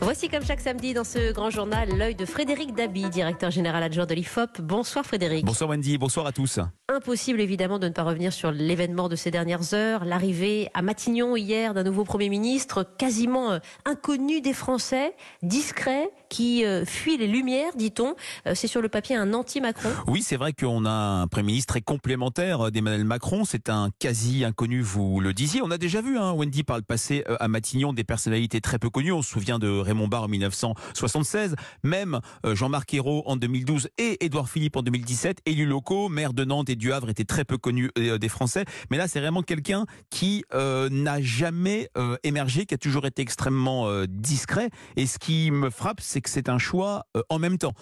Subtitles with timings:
[0.00, 4.06] Voici comme chaque samedi dans ce grand journal l'œil de Frédéric Dabi, directeur général adjoint
[4.06, 4.60] de l'IFOP.
[4.60, 5.44] Bonsoir Frédéric.
[5.44, 6.60] Bonsoir Wendy, bonsoir à tous.
[6.88, 11.36] Impossible évidemment de ne pas revenir sur l'événement de ces dernières heures, l'arrivée à Matignon
[11.36, 17.26] hier d'un nouveau Premier ministre quasiment euh, inconnu des Français, discret, qui euh, fuit les
[17.26, 18.14] lumières, dit-on.
[18.46, 19.90] Euh, c'est sur le papier un anti-Macron.
[20.06, 23.44] Oui, c'est vrai qu'on a un Premier ministre très complémentaire d'Emmanuel Macron.
[23.44, 25.60] C'est un quasi inconnu, vous le disiez.
[25.60, 28.90] On a déjà vu, hein, Wendy, par le passé à Matignon, des personnalités très peu
[28.90, 29.12] connues.
[29.12, 34.48] On se souvient de Raymond Barre en 1976, même Jean-Marc Ayrault en 2012 et Édouard
[34.48, 37.90] Philippe en 2017, élus locaux, maire de Nantes et du Havre étaient très peu connus
[37.96, 38.64] des Français.
[38.90, 41.90] Mais là, c'est vraiment quelqu'un qui n'a jamais
[42.22, 44.70] émergé, qui a toujours été extrêmement discret.
[44.96, 47.72] Et ce qui me frappe, c'est que c'est un choix en même temps.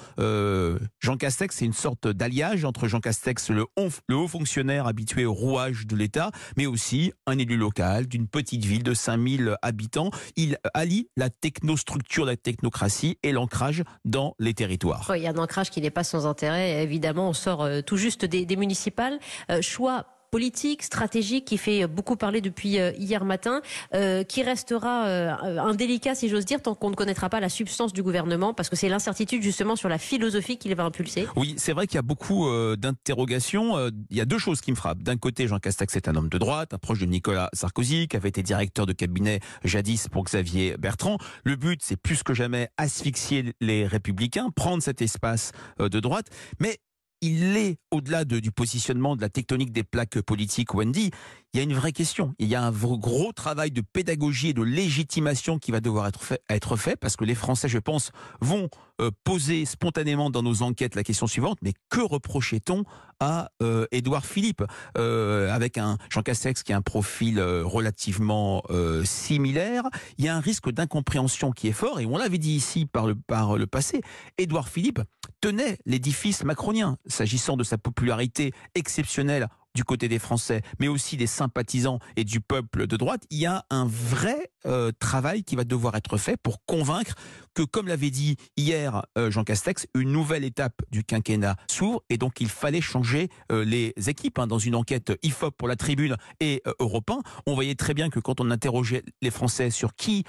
[1.01, 5.25] Jean Castex, c'est une sorte d'alliage entre Jean Castex, le haut, le haut fonctionnaire habitué
[5.25, 10.11] au rouage de l'État, mais aussi un élu local d'une petite ville de 5000 habitants.
[10.37, 15.11] Il allie la technostructure, la technocratie et l'ancrage dans les territoires.
[15.15, 16.83] il y a un ancrage qui n'est pas sans intérêt.
[16.83, 19.19] Évidemment, on sort tout juste des, municipales.
[19.61, 23.61] choix politique, stratégique, qui fait beaucoup parler depuis euh, hier matin,
[23.95, 27.93] euh, qui restera euh, indélicat, si j'ose dire, tant qu'on ne connaîtra pas la substance
[27.93, 31.27] du gouvernement, parce que c'est l'incertitude justement sur la philosophie qu'il va impulser.
[31.37, 33.79] Oui, c'est vrai qu'il y a beaucoup d'interrogations.
[34.11, 35.03] Il y a deux choses qui me frappent.
[35.03, 38.17] D'un côté, Jean Castex est un homme de droite, un proche de Nicolas Sarkozy, qui
[38.17, 41.19] avait été directeur de cabinet jadis pour Xavier Bertrand.
[41.45, 46.27] Le but, c'est plus que jamais asphyxier les républicains, prendre cet espace de droite.
[46.61, 46.79] Mais
[47.27, 51.11] il est, au-delà du positionnement de la tectonique des plaques politiques, Wendy,
[51.53, 52.35] il y a une vraie question.
[52.39, 56.77] Il y a un gros travail de pédagogie et de légitimation qui va devoir être
[56.77, 58.69] fait, parce que les Français, je pense, vont
[59.01, 62.85] euh, poser spontanément dans nos enquêtes la question suivante, mais que reprochait-on
[63.21, 64.63] à euh, Édouard Philippe
[64.97, 68.63] euh, avec un Jean Castex qui a un profil relativement
[69.05, 69.85] similaire?
[70.19, 73.07] Il y a un risque d'incompréhension qui est fort et on l'avait dit ici par
[73.07, 74.01] le, par le passé.
[74.39, 75.01] Édouard Philippe
[75.41, 81.27] tenait l'édifice macronien s'agissant de sa popularité exceptionnelle du côté des Français, mais aussi des
[81.27, 85.65] sympathisants et du peuple de droite, il y a un vrai euh, travail qui va
[85.65, 87.15] devoir être fait pour convaincre
[87.55, 92.17] que, comme l'avait dit hier euh, Jean Castex, une nouvelle étape du quinquennat s'ouvre et
[92.17, 94.39] donc il fallait changer euh, les équipes.
[94.39, 94.47] Hein.
[94.47, 98.19] Dans une enquête IFOP pour la Tribune et Europe 1, on voyait très bien que
[98.19, 100.25] quand on interrogeait les Français sur qui,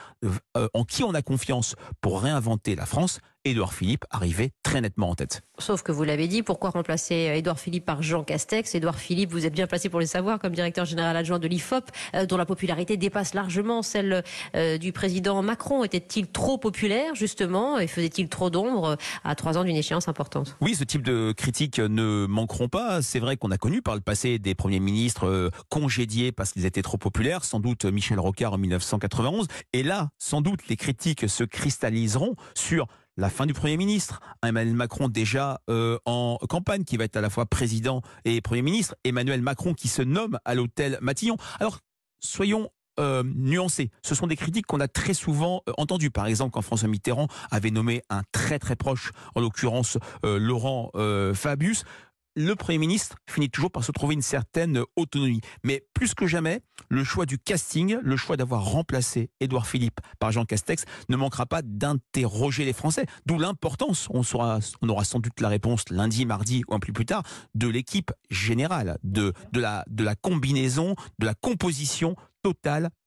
[0.74, 5.16] en qui on a confiance pour réinventer la France, Édouard Philippe arrivait très nettement en
[5.16, 5.42] tête.
[5.60, 8.76] Sauf que vous l'avez dit, pourquoi remplacer Édouard Philippe par Jean Castex?
[8.76, 11.90] Édouard Philippe, vous êtes bien placé pour le savoir, comme directeur général adjoint de l'IFOP,
[12.16, 14.24] euh, dont la popularité dépasse largement celle
[14.56, 15.84] euh, du président Macron.
[15.84, 20.56] Était-il trop populaire, justement, et faisait-il trop d'ombre à trois ans d'une échéance importante?
[20.62, 23.02] Oui, ce type de critiques ne manqueront pas.
[23.02, 26.66] C'est vrai qu'on a connu par le passé des premiers ministres euh, congédiés parce qu'ils
[26.66, 29.48] étaient trop populaires, sans doute Michel Rocard en 1991.
[29.74, 32.88] Et là, sans doute, les critiques se cristalliseront sur
[33.18, 34.22] la fin du Premier ministre.
[34.46, 38.62] Emmanuel Macron déjà euh, en campagne, qui va être à la fois président et Premier
[38.62, 38.96] ministre.
[39.04, 41.36] Emmanuel Macron qui se nomme à l'hôtel Matillon.
[41.60, 41.80] Alors,
[42.20, 42.70] soyons
[43.00, 43.92] euh, nuancés.
[44.04, 46.12] Ce sont des critiques qu'on a très souvent euh, entendues.
[46.12, 50.92] Par exemple, quand François Mitterrand avait nommé un très très proche, en l'occurrence Laurent
[51.34, 51.84] Fabius,
[52.38, 55.42] le Premier ministre finit toujours par se trouver une certaine autonomie.
[55.64, 60.32] Mais plus que jamais, le choix du casting, le choix d'avoir remplacé Édouard Philippe par
[60.32, 63.08] Jean Castex ne manquera pas d'interroger les Français.
[63.26, 67.24] D'où l'importance, on, aura sans doute la réponse lundi, mardi ou un peu plus tard,
[67.56, 72.16] de l'équipe générale, de la combinaison, de la composition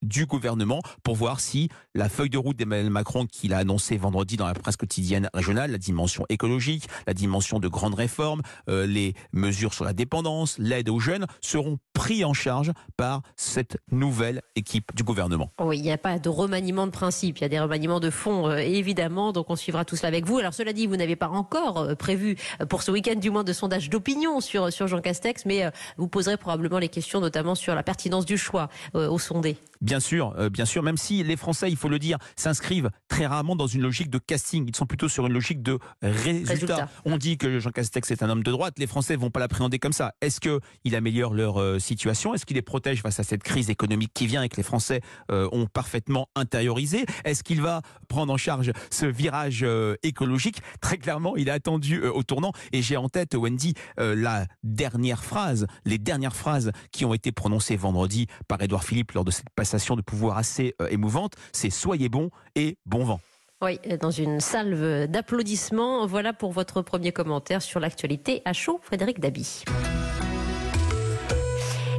[0.03, 4.37] du gouvernement pour voir si la feuille de route d'Emmanuel Macron qu'il a annoncée vendredi
[4.37, 9.15] dans la presse quotidienne régionale, la dimension écologique, la dimension de grandes réformes, euh, les
[9.33, 14.97] mesures sur la dépendance, l'aide aux jeunes seront pris en charge par cette nouvelle équipe
[14.97, 15.53] du gouvernement.
[15.61, 18.09] Oui, il n'y a pas de remaniement de principe, il y a des remaniements de
[18.09, 20.39] fond euh, évidemment, donc on suivra tout cela avec vous.
[20.39, 22.39] Alors cela dit, vous n'avez pas encore euh, prévu
[22.71, 26.39] pour ce week-end du moins de sondage d'opinion sur, sur Jean Castex, mais vous poserez
[26.39, 29.59] probablement les questions notamment sur la pertinence du choix au sondé.
[29.81, 33.27] Bien sûr, euh, bien sûr, même si les Français, il faut le dire, s'inscrivent très
[33.27, 36.91] rarement dans une logique de casting, ils sont plutôt sur une logique de résultat.
[37.07, 39.79] On dit que Jean Castex est un homme de droite, les Français vont pas l'appréhender
[39.79, 40.15] comme ça.
[40.21, 42.35] Est-ce que il améliore leur euh, situation?
[42.35, 45.01] Est-ce qu'il les protège face à cette crise économique qui vient et que les Français
[45.31, 47.07] euh, ont parfaitement intériorisé?
[47.25, 49.65] Est-ce qu'il va prendre en charge ce virage
[50.03, 50.61] écologique?
[50.83, 52.53] Très clairement, il est attendu au tournant.
[52.73, 57.77] Et j'ai en tête, Wendy, la dernière phrase, les dernières phrases qui ont été prononcées
[57.77, 62.09] vendredi par Édouard Philippe lors de cette passation de pouvoir assez euh, émouvante, c'est soyez
[62.09, 63.21] bon et bon vent.
[63.63, 66.07] Oui, dans une salve d'applaudissements.
[66.07, 69.65] Voilà pour votre premier commentaire sur l'actualité à chaud, Frédéric Dabi.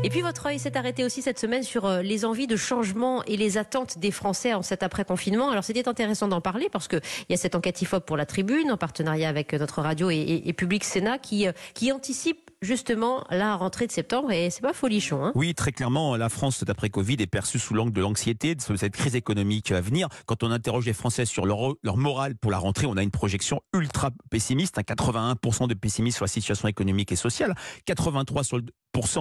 [0.04, 3.24] Et puis votre œil s'est arrêté aussi cette semaine sur euh, les envies de changement
[3.26, 5.52] et les attentes des Français en cet après-confinement.
[5.52, 8.72] Alors c'était intéressant d'en parler parce qu'il y a cette enquête IFOP pour la tribune
[8.72, 13.56] en partenariat avec notre radio et, et, Public Sénat qui, euh, qui anticipe justement la
[13.56, 15.26] rentrée de septembre et c'est pas folichon.
[15.26, 18.62] Hein oui, très clairement, la France d'après Covid est perçue sous l'angle de l'anxiété de
[18.62, 20.08] cette crise économique à venir.
[20.26, 23.62] Quand on interroge les Français sur leur, morale pour la rentrée, on a une projection
[23.74, 27.56] ultra pessimiste, 81% de pessimisme sur la situation économique et sociale,
[27.86, 28.66] 83 sur le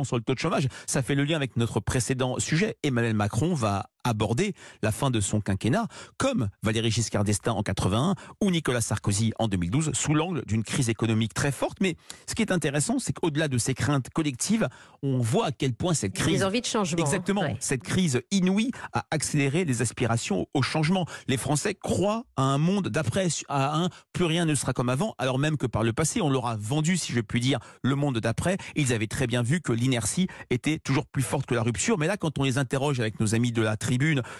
[0.04, 0.68] sur le taux de chômage.
[0.86, 2.76] Ça fait le lien avec notre précédent sujet.
[2.82, 5.86] Emmanuel Macron va aborder la fin de son quinquennat,
[6.16, 10.88] comme Valéry Giscard d'Estaing en 81 ou Nicolas Sarkozy en 2012, sous l'angle d'une crise
[10.88, 11.78] économique très forte.
[11.80, 11.96] Mais
[12.28, 14.68] ce qui est intéressant, c'est qu'au-delà de ces craintes collectives,
[15.02, 16.40] on voit à quel point cette crise...
[16.40, 16.98] Les envies de changement.
[16.98, 17.44] Exactement.
[17.60, 21.06] Cette crise inouïe a accéléré les aspirations au changement.
[21.28, 25.14] Les Français croient à un monde d'après, à un plus rien ne sera comme avant,
[25.18, 27.94] alors même que par le passé, on leur a vendu, si je puis dire, le
[27.94, 28.56] monde d'après.
[28.76, 31.98] Ils avaient très bien vu que l'inertie était toujours plus forte que la rupture.
[31.98, 33.76] Mais là, quand on les interroge avec nos amis de la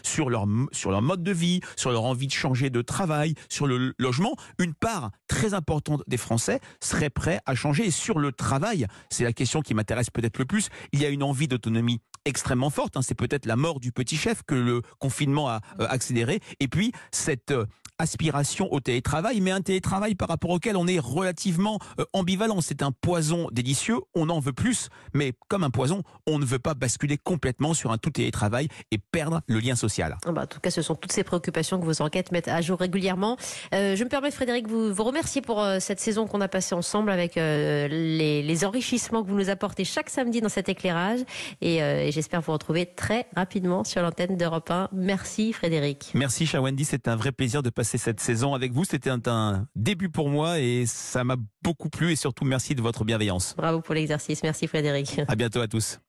[0.03, 3.67] sur leur, sur leur mode de vie, sur leur envie de changer de travail, sur
[3.67, 7.87] le logement, une part très importante des Français serait prêt à changer.
[7.87, 11.09] Et sur le travail, c'est la question qui m'intéresse peut-être le plus, il y a
[11.09, 12.97] une envie d'autonomie extrêmement forte.
[12.97, 13.03] Hein.
[13.03, 16.41] C'est peut-être la mort du petit chef que le confinement a euh, accéléré.
[16.61, 17.67] Et puis, cette euh,
[18.01, 22.61] aspiration au télétravail, mais un télétravail par rapport auquel on est relativement euh, ambivalent.
[22.61, 26.59] C'est un poison délicieux, on en veut plus, mais comme un poison, on ne veut
[26.59, 30.17] pas basculer complètement sur un tout télétravail et perdre le lien social.
[30.27, 32.61] Ah bah, en tout cas, ce sont toutes ces préoccupations que vos enquêtes mettent à
[32.61, 33.37] jour régulièrement.
[33.75, 36.75] Euh, je me permets, Frédéric, vous, vous remercier pour euh, cette saison qu'on a passée
[36.75, 41.21] ensemble avec les, les, enrichissements que vous nous apportez chaque samedi dans cet éclairage.
[41.61, 44.89] Et, et j'espère vous retrouver très rapidement sur l'antenne d'Europe 1.
[44.93, 46.11] Merci, Frédéric.
[46.15, 46.85] Merci, cher Wendy.
[46.85, 48.85] C'est un vrai plaisir de passer cette saison avec vous.
[48.85, 53.05] C'était un, début pour moi et ça m'a beaucoup plu et surtout merci de votre
[53.05, 53.55] bienveillance.
[53.57, 54.43] Bravo pour l'exercice.
[54.43, 55.21] Merci Frédéric.
[55.29, 56.01] À bientôt à tous.